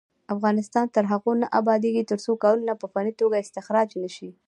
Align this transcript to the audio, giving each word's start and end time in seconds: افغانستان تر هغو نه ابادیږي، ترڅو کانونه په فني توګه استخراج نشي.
افغانستان 0.35 0.85
تر 0.95 1.03
هغو 1.11 1.31
نه 1.41 1.47
ابادیږي، 1.59 2.03
ترڅو 2.11 2.31
کانونه 2.43 2.73
په 2.81 2.85
فني 2.93 3.13
توګه 3.21 3.35
استخراج 3.43 3.89
نشي. 4.03 4.29